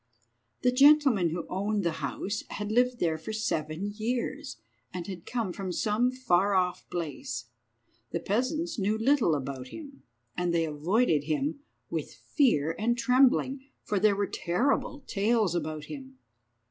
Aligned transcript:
The 0.63 0.71
gentleman 0.71 1.29
who 1.29 1.45
owned 1.47 1.83
the 1.83 1.91
house 2.01 2.43
had 2.49 2.71
lived 2.71 2.97
there 2.99 3.19
for 3.19 3.31
seven 3.31 3.91
years, 3.93 4.57
and 4.91 5.05
had 5.05 5.27
come 5.27 5.53
from 5.53 5.71
some 5.71 6.09
far 6.09 6.55
off 6.55 6.89
place. 6.89 7.45
The 8.09 8.19
peasants 8.19 8.79
knew 8.79 8.97
little 8.97 9.35
about 9.35 9.67
him, 9.67 10.01
and 10.35 10.55
they 10.55 10.65
avoided 10.65 11.25
him 11.25 11.59
with 11.91 12.15
fear 12.15 12.75
and 12.79 12.97
trembling, 12.97 13.65
for 13.83 13.99
there 13.99 14.15
were 14.15 14.25
terrible 14.25 15.01
tales 15.05 15.53
about 15.53 15.85
him. 15.85 16.17